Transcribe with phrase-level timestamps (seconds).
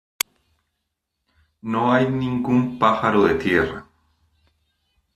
[1.61, 3.85] No hay ningún pájaro de tierra.